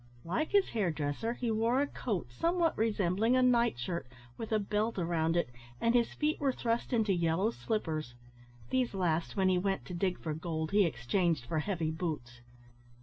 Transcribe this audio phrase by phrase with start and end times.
[0.25, 4.97] Like his hairdresser, he wore a coat somewhat resembling a night shirt, with a belt
[4.97, 8.15] round it, and his feet were thrust into yellow slippers.
[8.71, 12.41] These last, when he went to dig for gold, he exchanged for heavy boots.